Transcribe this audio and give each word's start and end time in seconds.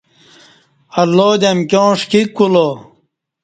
اللہ 1.01 1.31
دی 1.41 1.47
امکیاں 1.53 1.91
ݜکیک 1.99 2.29
کولا 2.37 2.67